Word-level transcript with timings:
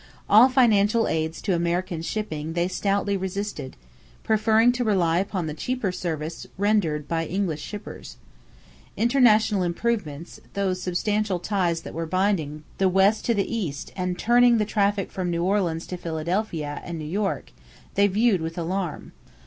All 0.27 0.49
financial 0.49 1.07
aids 1.07 1.43
to 1.43 1.53
American 1.53 2.01
shipping 2.01 2.53
they 2.53 2.67
stoutly 2.67 3.15
resisted, 3.15 3.75
preferring 4.23 4.71
to 4.71 4.83
rely 4.83 5.19
upon 5.19 5.45
the 5.45 5.53
cheaper 5.53 5.91
service 5.91 6.47
rendered 6.57 7.07
by 7.07 7.27
English 7.27 7.61
shippers. 7.61 8.17
Internal 8.97 9.61
improvements, 9.61 10.39
those 10.55 10.81
substantial 10.81 11.37
ties 11.37 11.81
that 11.81 11.93
were 11.93 12.07
binding 12.07 12.63
the 12.79 12.89
West 12.89 13.25
to 13.25 13.35
the 13.35 13.55
East 13.55 13.93
and 13.95 14.17
turning 14.17 14.57
the 14.57 14.65
traffic 14.65 15.11
from 15.11 15.29
New 15.29 15.43
Orleans 15.43 15.85
to 15.85 15.97
Philadelphia 15.97 16.81
and 16.83 16.97
New 16.97 17.05
York, 17.05 17.51
they 17.93 18.07
viewed 18.07 18.41
with 18.41 18.57
alarm. 18.57 19.11